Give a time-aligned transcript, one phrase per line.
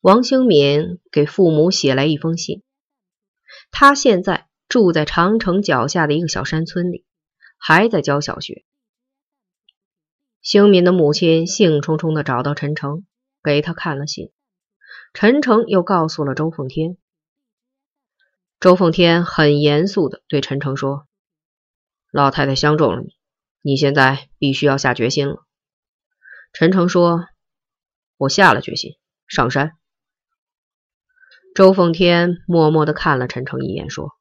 [0.00, 2.62] 王兴敏给父母写来一封信。
[3.70, 7.04] 他现在住在长城脚下的一个小山村里，
[7.58, 8.64] 还在教小学。
[10.40, 13.04] 兴敏的母亲兴冲冲的找到陈诚，
[13.42, 14.32] 给他看了信。
[15.12, 16.96] 陈诚又告诉了周凤天。
[18.58, 21.06] 周凤天很严肃的对陈诚说
[22.10, 23.16] ：“老太太相中了你，
[23.60, 25.44] 你现在必须要下决心了。”
[26.54, 27.26] 陈诚说
[28.16, 29.76] ：“我下了决心，上山。”
[31.52, 34.12] 周凤天默默的看了陈诚一眼，说：“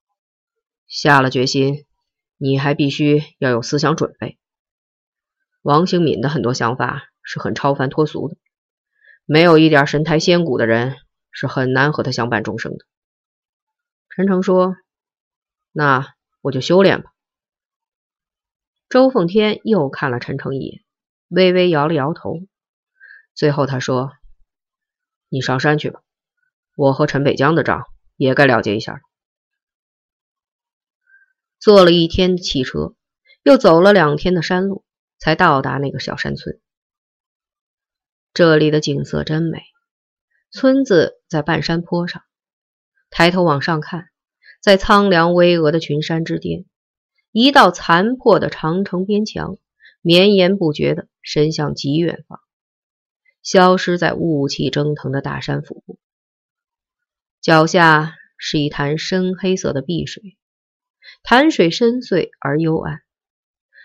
[0.89, 1.85] 下了决心，
[2.37, 4.39] 你还必须要有思想准备。
[5.61, 8.35] 王兴敏的很多想法是很超凡脱俗的，
[9.25, 10.95] 没有一点神台仙骨的人
[11.31, 12.85] 是很难和他相伴终生的。”
[14.09, 14.75] 陈诚说
[15.71, 17.11] ：“那我就修炼吧。”
[18.89, 20.81] 周凤天又看了陈诚一眼，
[21.27, 22.39] 微微摇了摇头，
[23.35, 24.13] 最后他说
[25.29, 26.01] ：“你上山去吧。”
[26.79, 27.83] 我和陈北江的账
[28.15, 28.99] 也该了结一下了。
[31.59, 32.95] 坐了一天的汽车，
[33.43, 34.85] 又走了两天的山路，
[35.17, 36.57] 才到达那个小山村。
[38.33, 39.61] 这里的景色真美，
[40.51, 42.23] 村子在半山坡上。
[43.09, 44.07] 抬头往上看，
[44.61, 46.63] 在苍凉巍峨的群山之巅，
[47.33, 49.57] 一道残破的长城边墙
[49.99, 52.39] 绵延不绝地伸向极远方，
[53.43, 55.99] 消失在雾气蒸腾的大山腹部。
[57.41, 60.37] 脚下是一潭深黑色的碧水，
[61.23, 63.01] 潭水深邃而幽暗，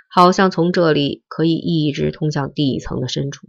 [0.09, 3.47] 好像从这里可以一直通向地层的深处。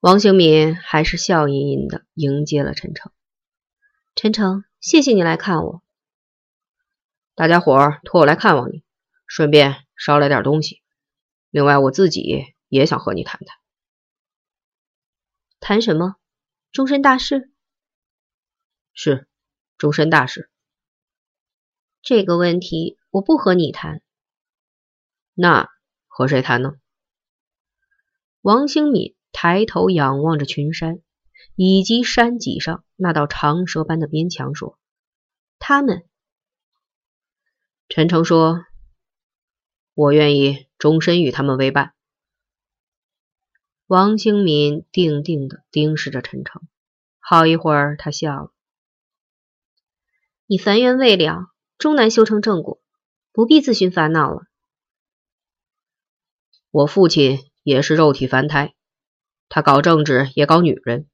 [0.00, 3.12] 王兴敏还是笑吟吟的迎接了陈诚。
[4.16, 5.82] 陈诚，谢谢你来看我。
[7.36, 8.82] 大家伙托我来看望你，
[9.28, 10.82] 顺便捎来点东西。
[11.50, 13.56] 另外，我自己也想和你谈谈。
[15.60, 16.16] 谈什么？
[16.72, 17.52] 终身大事？
[18.92, 19.26] 是，
[19.78, 20.50] 终身大事。
[22.02, 24.02] 这个问题我不和你谈。
[25.34, 25.68] 那
[26.06, 26.74] 和谁谈呢？
[28.40, 31.02] 王兴敏抬头仰望着群山，
[31.54, 34.78] 以及山脊上那道长蛇般的边墙，说
[35.58, 36.06] ：“他们。”
[37.88, 38.64] 陈诚说
[39.94, 41.94] ：“我愿意终身与他们为伴。”
[43.86, 46.62] 王兴敏定定的盯视着陈诚，
[47.18, 48.52] 好一会儿，他笑了。
[50.52, 51.46] 你凡缘未了，
[51.78, 52.80] 终难修成正果，
[53.30, 54.46] 不必自寻烦恼了。
[56.72, 58.74] 我父亲也是肉体凡胎，
[59.48, 61.08] 他搞政治也搞女人，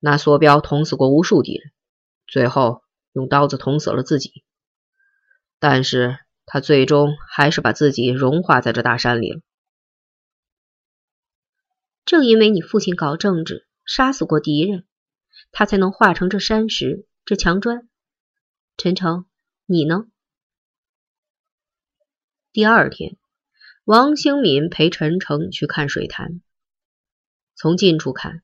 [0.00, 1.72] 拿梭镖捅死过无数敌人，
[2.26, 2.82] 最后
[3.12, 4.44] 用刀子捅死了自己。
[5.58, 9.40] 但是他最终还是把自己融化在这大山里了。
[12.04, 14.86] 正因为你父亲搞政治，杀死过敌人，
[15.52, 17.88] 他才能化成这山石，这墙砖。
[18.82, 19.26] 陈诚，
[19.66, 20.06] 你呢？
[22.50, 23.18] 第二天，
[23.84, 26.40] 王兴敏陪陈诚去看水潭。
[27.54, 28.42] 从近处看，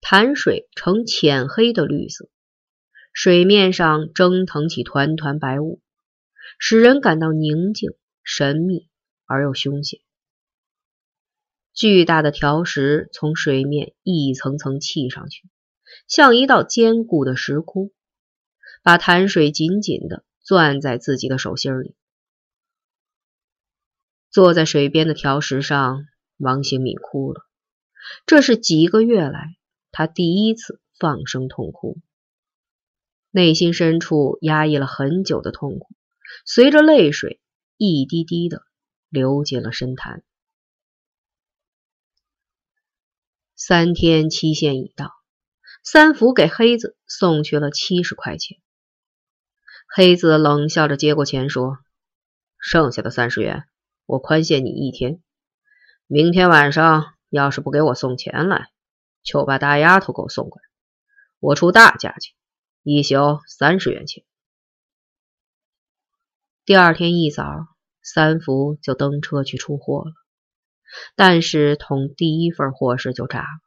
[0.00, 2.30] 潭水呈浅黑的绿色，
[3.12, 5.80] 水面上蒸腾起团团白雾，
[6.60, 7.90] 使人感到宁静、
[8.22, 8.88] 神秘
[9.26, 9.98] 而又凶险。
[11.72, 15.48] 巨大的条石从水面一层层砌上去，
[16.06, 17.92] 像一道坚固的石窟。
[18.84, 21.96] 把潭水紧紧的攥在自己的手心里。
[24.30, 26.04] 坐在水边的条石上，
[26.36, 27.46] 王兴敏哭了。
[28.26, 29.56] 这是几个月来
[29.90, 31.96] 他第一次放声痛哭，
[33.30, 35.88] 内心深处压抑了很久的痛苦，
[36.44, 37.40] 随着泪水
[37.78, 38.66] 一滴滴的
[39.08, 40.22] 流进了深潭。
[43.56, 45.10] 三天期限已到，
[45.82, 48.58] 三福给黑子送去了七十块钱。
[49.96, 51.78] 黑子冷笑着接过钱，说
[52.58, 53.68] ：“剩下的三十元，
[54.06, 55.22] 我宽限你一天。
[56.08, 58.72] 明天晚上要是不给我送钱来，
[59.22, 60.64] 就把大丫头给我送过来，
[61.38, 62.34] 我出大价钱，
[62.82, 64.24] 一宿三十元钱。”
[66.66, 67.68] 第二天一早，
[68.02, 70.12] 三福就登车去出货了，
[71.14, 73.60] 但是捅第一份货时就炸了。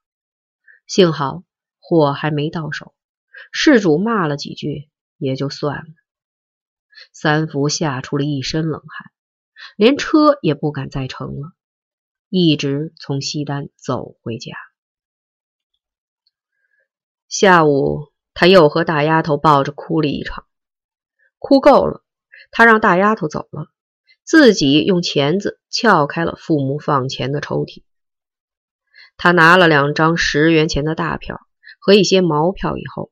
[0.88, 1.44] 幸好
[1.80, 2.94] 货还没到手，
[3.54, 5.86] 事主骂了几句也就算了。
[7.14, 9.12] 三福吓出了一身冷汗，
[9.76, 11.52] 连车也不敢再乘了，
[12.30, 14.54] 一直从西单走回家。
[17.28, 20.46] 下午，他又和大丫头抱着哭了一场，
[21.40, 22.04] 哭够了，
[22.52, 23.68] 他让大丫头走了，
[24.24, 27.84] 自己用钳子撬开了父母放钱的抽屉。
[29.18, 31.42] 他拿了两张十元钱的大票
[31.80, 33.12] 和一些毛票以后，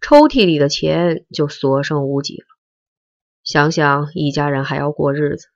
[0.00, 2.46] 抽屉里的钱就所剩无几了。
[3.44, 5.48] 想想一家人还要过日子，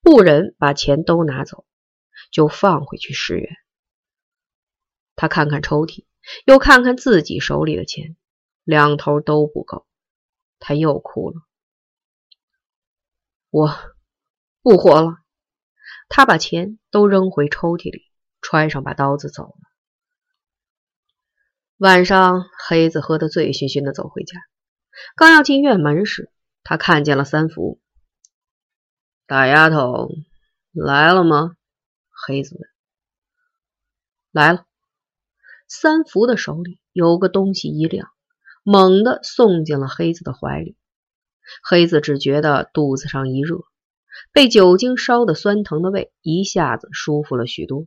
[0.00, 1.66] 不忍把钱都拿走，
[2.32, 3.56] 就放回去十元。
[5.14, 6.06] 他看看抽屉，
[6.46, 8.16] 又看看自己手里的钱，
[8.64, 9.86] 两头都不够，
[10.58, 11.36] 他又哭了。
[13.50, 13.74] 我
[14.62, 15.18] 不活了。
[16.08, 18.02] 他把钱都扔回抽屉里，
[18.40, 19.58] 揣上把刀子走了。
[21.78, 24.38] 晚上，黑子喝得醉醺醺的走回家，
[25.16, 26.30] 刚要进院门时，
[26.68, 27.80] 他看见了三福。
[29.24, 30.08] 大丫头
[30.72, 31.54] 来了吗？
[32.10, 32.68] 黑子问。
[34.32, 34.66] 来了。
[35.68, 38.08] 三福的手里有个东西一亮，
[38.64, 40.76] 猛地送进了黑子的怀里。
[41.62, 43.58] 黑子只觉得肚子上一热。
[44.32, 47.86] 被酒精烧的酸疼的胃一下子舒服了许多。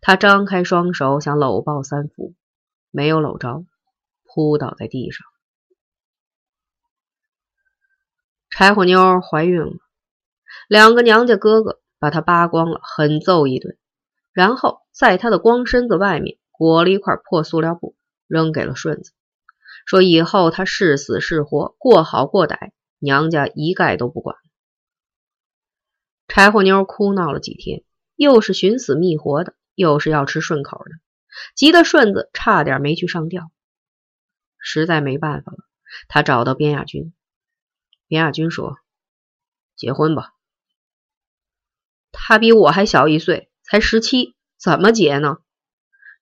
[0.00, 2.34] 他张开双手想搂抱三福，
[2.90, 3.64] 没有搂着，
[4.24, 5.24] 扑倒在地上。
[8.58, 9.72] 柴火妞怀孕了，
[10.66, 13.78] 两个娘家哥哥把她扒光了，狠揍一顿，
[14.32, 17.94] 然后在她的光身子外面裹了一块破塑料布，
[18.26, 19.12] 扔给了顺子，
[19.86, 24.34] 说以后她是死是活，过好过歹，娘家一概都不管。
[26.26, 27.84] 柴火妞哭闹了几天，
[28.16, 30.90] 又是寻死觅活的，又是要吃顺口的，
[31.54, 33.52] 急得顺子差点没去上吊。
[34.58, 35.58] 实在没办法了，
[36.08, 37.14] 他找到边亚军。
[38.08, 38.78] 边亚军说
[39.76, 40.32] ：“结婚吧。”
[42.10, 45.38] 他比我还小一岁，才十七，怎么结呢？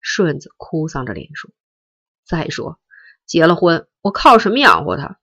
[0.02, 1.50] 顺子哭丧着脸说
[2.26, 2.78] ：“再说，
[3.24, 5.18] 结了婚，我靠什么养活他？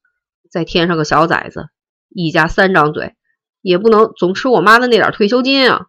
[0.50, 1.70] 再添上个小崽子，
[2.10, 3.16] 一家三张嘴。”
[3.64, 5.88] 也不能总吃我妈的那点退休金啊！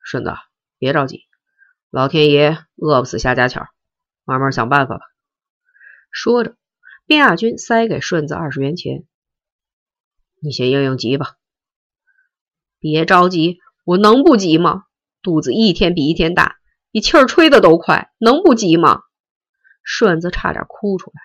[0.00, 0.32] 顺子，
[0.78, 1.24] 别着急，
[1.90, 3.66] 老天爷饿不死瞎家巧，
[4.22, 5.04] 慢慢想办法吧。
[6.12, 6.54] 说着，
[7.08, 9.06] 卞亚军塞给顺子二十元钱，
[10.42, 11.38] 你先应应急吧。
[12.78, 14.84] 别着急，我能不急吗？
[15.22, 16.58] 肚子一天比一天大，
[16.90, 19.00] 比气儿吹的都快，能不急吗？
[19.82, 21.22] 顺子差点哭出来。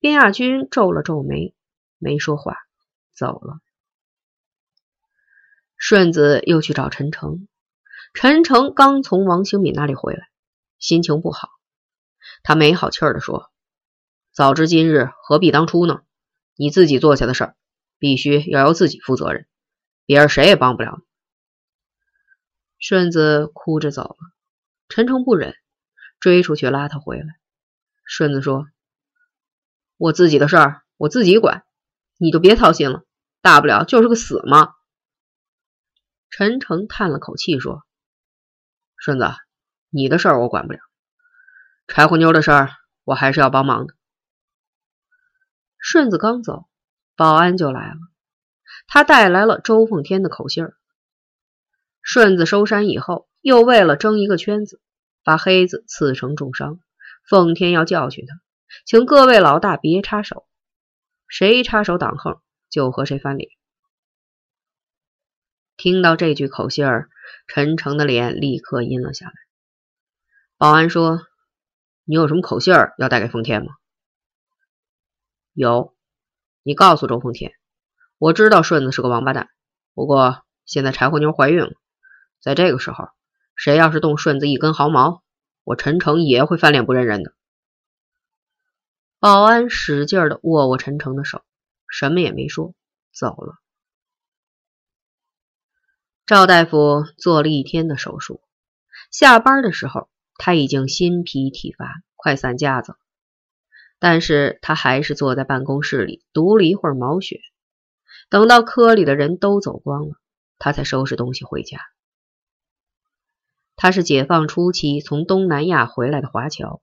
[0.00, 1.54] 边亚军皱了皱眉，
[1.96, 2.58] 没说话。
[3.14, 3.60] 走了，
[5.78, 7.48] 顺子又去找陈诚。
[8.12, 10.28] 陈诚刚从王兴敏那里回来，
[10.78, 11.48] 心情不好。
[12.42, 13.50] 他没好气儿的说
[14.32, 16.00] ：“早知今日，何必当初呢？
[16.56, 17.56] 你自己做下的事儿，
[17.98, 19.46] 必须要由自己负责任，
[20.06, 21.04] 别人谁也帮不了你。”
[22.80, 24.16] 顺子哭着走了。
[24.88, 25.54] 陈诚不忍，
[26.18, 27.26] 追出去拉他回来。
[28.04, 28.66] 顺子说
[29.98, 31.66] ：“我自己的事儿，我自己管。”
[32.16, 33.04] 你就别操心了，
[33.42, 34.72] 大不了就是个死嘛。
[36.30, 37.82] 陈诚叹了口气说
[38.96, 39.26] ：“顺子，
[39.90, 40.78] 你的事儿我管不了，
[41.86, 42.70] 柴火妞的事儿
[43.04, 43.94] 我还是要帮忙的。”
[45.84, 46.68] 顺子刚走，
[47.16, 47.96] 保安就来了，
[48.86, 50.76] 他带来了周凤天的口信儿。
[52.02, 54.80] 顺子收山以后，又为了争一个圈子，
[55.24, 56.78] 把黑子刺成重伤。
[57.28, 58.40] 奉天要教训他，
[58.86, 60.46] 请各位老大别插手。
[61.26, 62.40] 谁插手挡横，
[62.70, 63.50] 就和谁翻脸。
[65.76, 67.10] 听到这句口信儿，
[67.48, 69.32] 陈诚的脸立刻阴了下来。
[70.56, 71.26] 保安说
[72.06, 73.72] ：“你有什么口信儿要带给奉天吗？”
[75.52, 75.94] 有，
[76.62, 77.52] 你告诉周奉天，
[78.16, 79.50] 我知道顺子是个王八蛋，
[79.92, 81.72] 不过现在柴火妞怀孕了，
[82.40, 83.08] 在这个时候，
[83.54, 85.22] 谁要是动顺子一根毫毛，
[85.62, 87.34] 我陈诚也会翻脸不认人的。
[89.18, 91.44] 保安使劲的握握陈诚的手，
[91.86, 92.74] 什么也没说，
[93.12, 93.58] 走了。
[96.24, 98.40] 赵大夫做了一天的手术，
[99.10, 102.98] 下班的时候他已经心疲体乏，快散架子了。
[104.02, 107.38] 但是他还是坐在办公室里读了一会儿毛选，
[108.30, 110.16] 等到科里的人都走光了，
[110.58, 111.78] 他才收拾东西回家。
[113.76, 116.82] 他是解放初期从东南亚回来的华侨。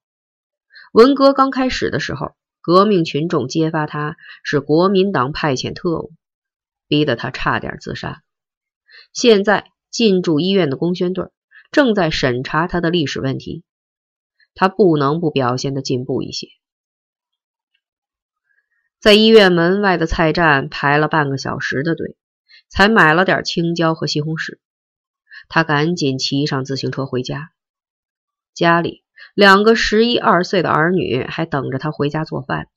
[0.93, 6.13] 文革刚开始的时候，革命群众揭发他是国民党派遣特务，
[6.87, 8.23] 逼得他差点自杀。
[9.11, 11.25] 现在进驻医院的公宣队
[11.69, 13.65] 正在审查他的历史问题，
[14.55, 16.47] 他不能不表现的进步一些。
[18.99, 22.17] 在医院门外的菜站排了半个小时的队，
[22.69, 24.57] 才买了点青椒和西红柿。
[25.47, 27.51] 他赶紧骑上自行车回家，
[28.53, 29.03] 家里。
[29.35, 32.67] 两个十一二岁的儿女还等着他回家做饭。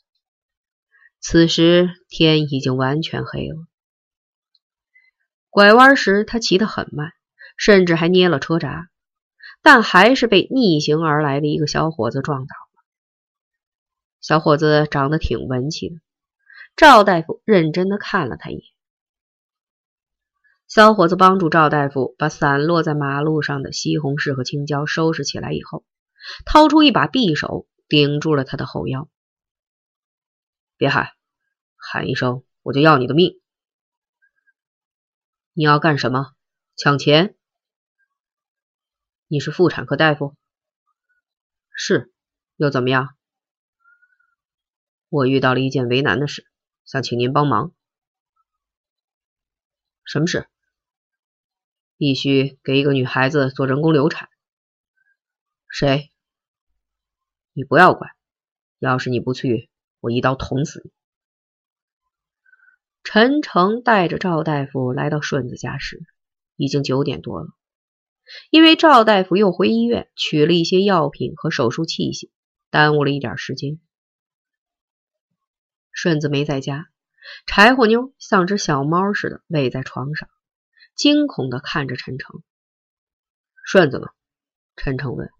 [1.18, 3.56] 此时天已经完全黑了。
[5.50, 7.12] 拐弯时他骑得很慢，
[7.56, 8.88] 甚至还捏了车闸，
[9.60, 12.84] 但还是被逆行而来的一个小伙子撞倒了。
[14.20, 15.96] 小伙子长得挺文气的，
[16.76, 18.64] 赵大夫认真的看了他一眼。
[20.66, 25.84] 小伙子帮助赵大夫把散落在马路上的西红柿和青椒收拾起来以后，
[26.46, 29.08] 掏出一把匕首顶住了他的后腰。
[30.76, 31.10] 别喊，
[31.76, 33.38] 喊一声我就要你的命！
[35.52, 36.32] 你要干什么？
[36.74, 37.36] 抢钱？
[39.28, 40.34] 你是妇产科大夫？
[41.74, 42.12] 是，
[42.56, 43.14] 又怎么样？
[45.10, 46.46] 我遇到了一件为难的事，
[46.92, 47.72] 想请您帮忙。
[50.04, 50.46] 什么事？
[51.96, 54.28] 必须给一个女孩子做人工流产。
[55.70, 56.12] 谁？
[57.54, 58.10] 你不要管。
[58.78, 59.70] 要是你不去，
[60.00, 60.90] 我一刀捅死你。
[63.02, 66.04] 陈诚带着赵大夫来到顺子家时，
[66.56, 67.46] 已经九点多了。
[68.50, 72.28] 因为赵大夫又回医院取了一些药品和手术器械，
[72.68, 73.80] 耽误了一点时间。
[75.92, 76.88] 顺子没在家，
[77.46, 80.28] 柴火妞像只小猫似的偎在床上。
[80.94, 82.42] 惊恐的看着陈诚，
[83.64, 84.08] 顺子呢？
[84.76, 85.30] 陈诚问。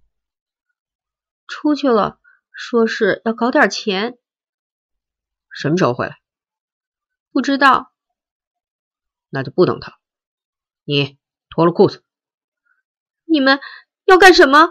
[1.47, 2.19] 出去了，
[2.53, 4.17] 说是要搞点钱。
[5.51, 6.19] 什么时候回来？
[7.33, 7.93] 不知道。
[9.29, 9.99] 那就不等他。
[10.85, 11.19] 你
[11.51, 12.03] 脱了裤子。
[13.25, 13.61] 你们
[14.05, 14.71] 要干什么？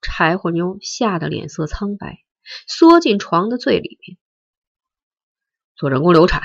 [0.00, 2.24] 柴火妞吓得脸色苍白，
[2.66, 4.18] 缩进床的最里面。
[5.82, 6.42] 做人工流产，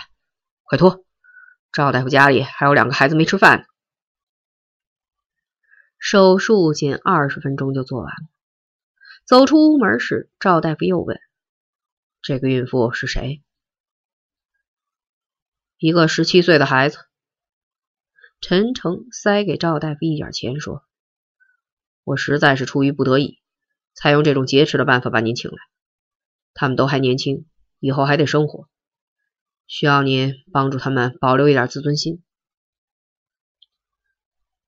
[0.64, 1.06] 快脱！
[1.72, 3.66] 赵大夫家里还有两个孩子没吃饭呢。
[6.00, 8.30] 手术仅二十分钟就做完了。
[9.28, 11.20] 走出屋门时，赵大夫又问
[12.24, 13.44] ：“这个孕妇是谁？”
[15.78, 16.98] 一个十七岁的孩子。
[18.42, 20.84] 陈诚塞给赵大夫一点钱，说
[22.04, 23.38] ：“我实在是出于不得已，
[23.94, 25.58] 才用这种劫持的办法把您请来。
[26.56, 27.46] 他们都还年轻，
[27.78, 28.68] 以后还得生活。”
[29.68, 32.24] 需要您帮助他们保留一点自尊心。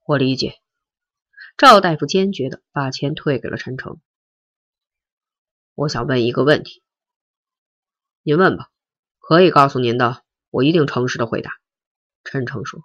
[0.06, 0.56] 我理解。
[1.58, 4.00] 赵大夫坚决的把钱退给了陈诚。
[5.74, 6.84] 我想问一个问题。
[8.24, 8.70] 您问吧，
[9.18, 11.51] 可以告诉您的，我一定诚实的回答。
[12.24, 12.82] 陈诚说：“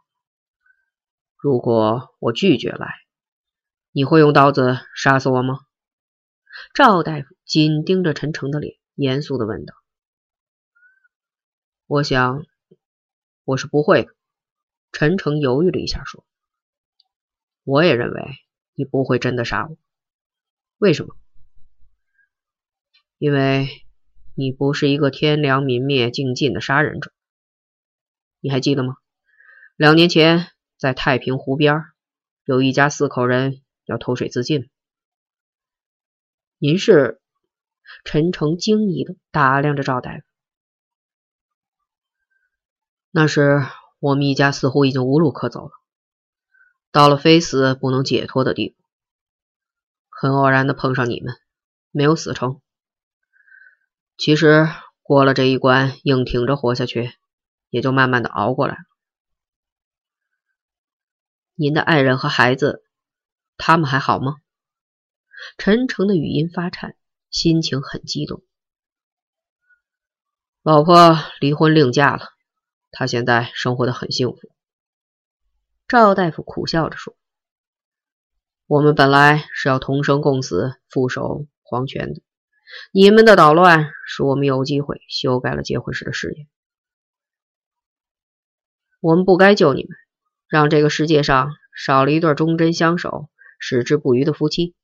[1.39, 2.95] 如果我拒绝来，
[3.93, 5.61] 你会用刀子杀死我吗？”
[6.75, 9.75] 赵大夫紧盯着陈诚的脸，严肃的问道。
[11.87, 12.47] 我想，
[13.45, 14.15] 我是不会的。
[14.91, 16.25] 陈诚犹豫了一下，说
[17.63, 18.39] ：“我也认为
[18.73, 19.77] 你不会真的杀我。
[20.79, 21.15] 为什么？
[23.19, 23.69] 因为
[24.35, 27.13] 你不是一个天良泯灭、尽尽的杀人者。
[28.41, 28.97] 你还记得吗？
[29.77, 31.83] 两年前在太平湖边，
[32.45, 34.71] 有一家四口人要投水自尽。
[36.57, 37.21] 您是？”
[38.05, 40.25] 陈诚惊疑的打量着赵大夫。
[43.17, 43.65] 那时
[44.01, 45.71] 我们一家似乎已经无路可走了，
[46.91, 48.85] 到了非死不能解脱的地步。
[50.09, 51.37] 很偶然的碰上你们，
[51.93, 52.61] 没有死成。
[54.17, 54.69] 其实
[55.01, 57.13] 过了这一关，硬挺着活下去，
[57.71, 58.81] 也就慢慢的熬过来了。
[61.55, 62.83] 您的爱人和孩子，
[63.57, 64.39] 他们还好吗？
[65.57, 66.97] 陈诚的语音发颤，
[67.31, 68.43] 心情很激动。
[70.65, 72.34] 老婆离婚另嫁了。
[72.95, 74.39] 他现在生活的很幸福。
[75.89, 77.15] 赵大夫苦笑着说
[78.67, 82.23] ：“我们本来是要同生共死、复守皇权的，
[82.93, 86.47] 你们的捣乱使我们有机会修改了结婚时的誓言。
[89.01, 89.91] 我们不该救你们，
[90.49, 94.75] 让这个世界上少了一对忠贞相守、矢志不渝的夫妻，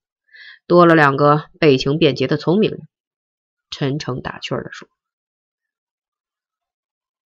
[0.67, 2.89] 多了两个背情便捷的聪明人。”
[3.71, 4.89] 陈诚打趣儿的说。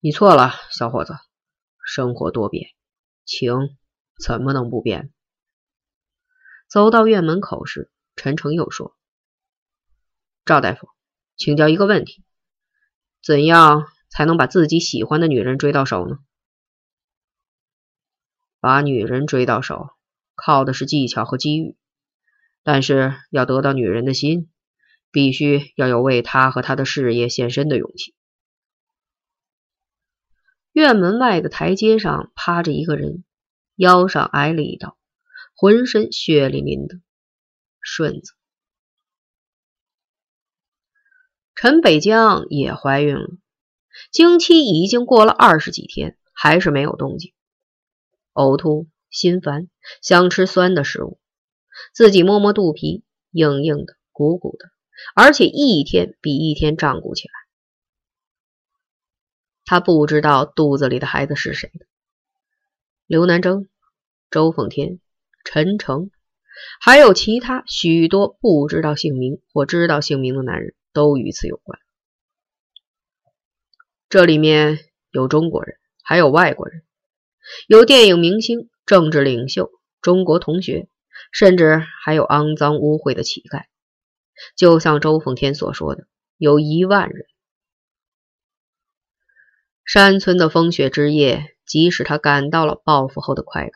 [0.03, 1.13] 你错了，小伙子。
[1.85, 2.71] 生活多变，
[3.23, 3.77] 情
[4.17, 5.13] 怎么能不变？
[6.67, 8.97] 走到院门口时，陈诚又说
[10.43, 10.89] ：“赵大夫，
[11.35, 12.23] 请教一个问题：
[13.21, 16.17] 怎样才能把自己喜欢的女人追到手呢？
[18.59, 19.91] 把女人追到手，
[20.33, 21.77] 靠的是技巧和机遇，
[22.63, 24.49] 但是要得到女人的心，
[25.11, 28.15] 必须要有为她和她的事业献身的勇气。”
[30.71, 33.23] 院门外的台阶上趴着一个人，
[33.75, 34.97] 腰上挨了一刀，
[35.55, 36.99] 浑身血淋淋的。
[37.83, 38.33] 顺子，
[41.55, 43.27] 陈北江也怀孕了，
[44.11, 47.33] 经期已经过了二十几天，还是没有动静，
[48.33, 49.67] 呕吐、心烦，
[50.01, 51.19] 想吃酸的食物。
[51.91, 54.69] 自己摸摸肚皮，硬硬的，鼓鼓的，
[55.15, 57.33] 而且一天比一天胀鼓起来。
[59.71, 61.85] 他不知道肚子里的孩子是谁的。
[63.07, 63.69] 刘南征、
[64.29, 64.99] 周奉天、
[65.45, 66.11] 陈诚，
[66.81, 71.79] 还有其他许多不知道姓名或知道姓名的男人，都与此有关。
[74.09, 76.83] 这里面有中国人，还有外国人，
[77.65, 80.89] 有电影明星、政治领袖、中国同学，
[81.31, 83.63] 甚至还有肮脏污秽的乞丐。
[84.57, 87.25] 就像周奉天所说的，有一万人。
[89.93, 93.73] 山村的风雪之夜，即使他感到了报复后的快感，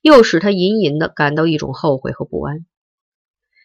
[0.00, 2.64] 又使他隐隐的感到一种后悔和不安。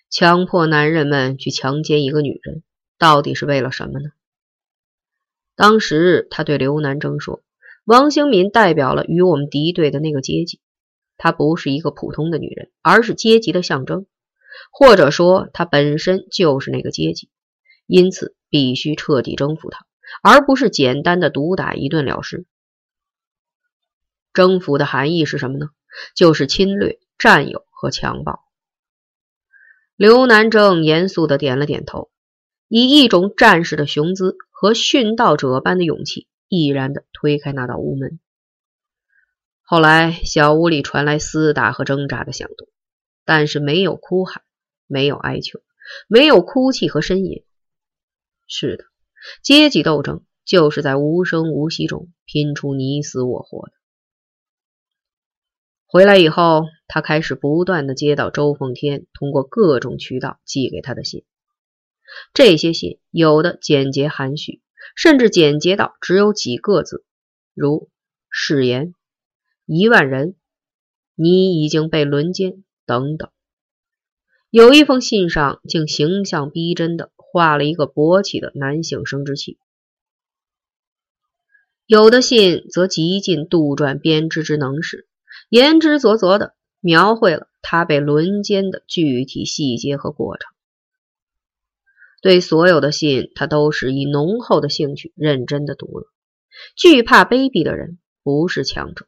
[0.10, 2.62] 强迫男人们去强奸一个女人，
[2.98, 4.10] 到底是为了什么呢？
[5.56, 7.42] 当时他对刘南征说
[7.88, 10.60] ：“王兴敏代表了与我们敌对的那个阶级，
[11.16, 14.08] 她不是一个普通的女人，而是阶级的象征，
[14.74, 17.30] 或者说她本身就是那个阶级，
[17.86, 19.86] 因此必须彻底征服她。”
[20.22, 22.46] 而不是简单的毒打一顿了事。
[24.34, 25.70] 征服的含义是什么呢？
[26.16, 28.44] 就是侵略、占有和强暴。
[29.96, 32.12] 刘南正严肃的点了点头，
[32.68, 38.20] 以一种战士的雄姿和殉道者般的勇气，毅然的推开那道屋门。
[39.64, 42.68] 后来，小屋里传来厮打和挣扎的响动，
[43.26, 44.44] 但是没有哭喊，
[44.86, 45.62] 没有哀求，
[46.08, 47.44] 没有哭泣和呻吟。
[48.46, 48.86] 是的。
[49.44, 53.74] 阶级斗争就是在无声无息中拼出你死我活的。
[55.86, 61.24] 回来以后，他开始不断的接到周奉天通过各种渠道寄给他的信。
[62.34, 64.62] 这些信有的简洁含蓄，
[64.96, 67.06] 甚至简洁到只有几个字，
[67.54, 67.90] 如
[68.30, 68.94] “誓言
[69.66, 70.36] ”“一万人
[71.16, 73.30] ”“你已经被轮奸”等等。
[74.50, 77.12] 有一封信上竟形象逼真的。
[77.38, 79.60] 画了一个勃起的男性生殖器，
[81.86, 85.08] 有的信则极尽杜撰编织之能事，
[85.48, 90.52] 言之凿凿的描绘了他被轮奸的具体细节和过程。
[92.24, 96.08] 对所有的信，他都是以浓厚的兴趣认真的读了。
[96.76, 99.06] 惧怕卑鄙的人不是强者。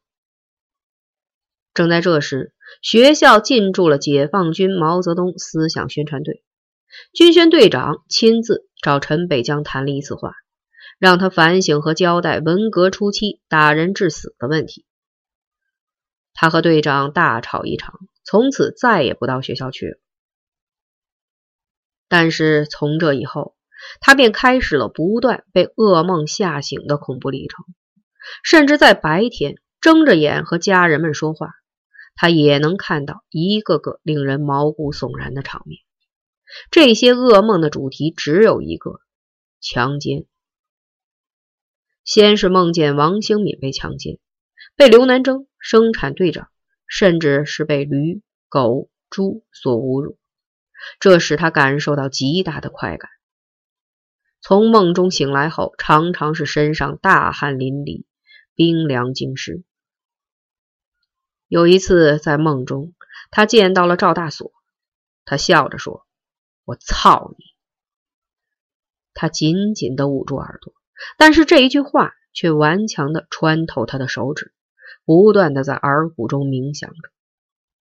[1.74, 6.44] 正在这时，学校进驻了解放军毛泽东思想宣传队。
[7.14, 10.34] 军宣队长亲自找陈北江谈了一次话，
[10.98, 14.86] 让他反省和交代文革初期打人致死的问题。
[16.34, 19.98] 他和队长大吵一场，从此再也不到学校去了。
[22.08, 23.56] 但是从这以后，
[24.02, 27.66] 他便开始了不断被噩梦吓醒的恐怖历程，
[28.44, 31.52] 甚至在白天睁着眼和家人们说话，
[32.16, 35.82] 他也能看到一个个令人毛骨悚然的场面。
[36.72, 39.02] 这些噩梦的主题只有一个：
[39.62, 40.26] 强奸。
[42.04, 44.18] 先是梦见王兴敏被强奸，
[44.76, 46.50] 被刘南征生产队长，
[46.88, 50.18] 甚至是被驴、狗、猪所侮辱，
[51.00, 53.12] 这使他感受到极大的快感。
[54.42, 58.06] 从梦中醒来后，常常是身上大汗淋漓，
[58.56, 59.64] 冰凉惊湿。
[61.48, 62.94] 有一次在梦中，
[63.30, 64.52] 他见到了赵大锁，
[65.26, 66.08] 他笑着说。
[66.70, 67.46] 我操你！
[69.16, 70.72] 他紧紧的捂住耳朵，
[71.18, 74.54] 但是这一句话却顽强的穿透他的手指，
[75.04, 77.10] 不断的在耳骨中冥想着，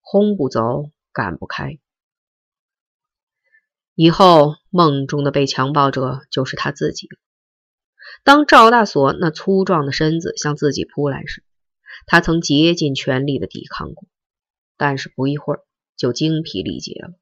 [0.01, 1.79] 轰不走，赶不开。
[3.95, 7.19] 以后梦中的被强暴者就是他自己了。
[8.25, 11.45] 当赵大锁那粗壮的身子向自己扑来时，
[12.07, 14.09] 他曾竭尽全力的抵抗过，
[14.79, 15.61] 但是不一会儿
[15.99, 17.13] 就精疲力竭了。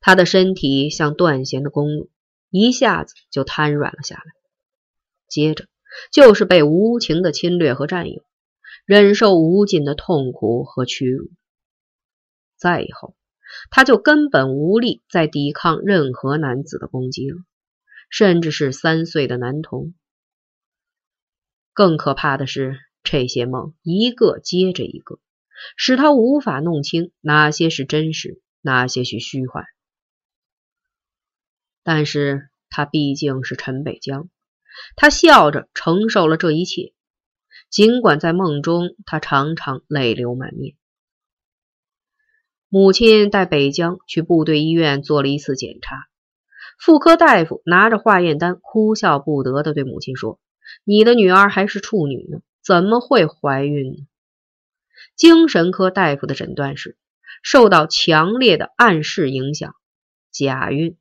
[0.00, 2.08] 他的身体像断弦的弓，
[2.50, 4.24] 一下子就瘫软了下来。
[5.28, 5.66] 接着
[6.10, 8.22] 就是被无情的侵略和占有，
[8.86, 11.30] 忍受无尽的痛苦和屈辱。
[12.56, 13.14] 再以后，
[13.70, 17.36] 他就根本无力再抵抗任何男子的攻击了，
[18.08, 19.94] 甚至是三岁的男童。
[21.72, 25.18] 更可怕的是，这些梦一个接着一个，
[25.76, 29.64] 使他无法弄清哪些是真实，哪些是虚幻。
[31.90, 34.28] 但是他毕竟是陈北江，
[34.94, 36.92] 他笑着承受了这一切，
[37.70, 40.76] 尽管在梦中他常常泪流满面。
[42.68, 46.08] 母亲带北江去部队医院做了一次检查，
[46.78, 50.38] 妇科大夫拿着化验单，哭笑不得的对母亲说
[50.84, 53.96] ：“你的女儿还是处女呢，怎么会怀孕呢？”
[55.16, 56.98] 精神科大夫的诊断是
[57.42, 59.74] 受到强烈的暗示影响，
[60.30, 60.98] 假孕。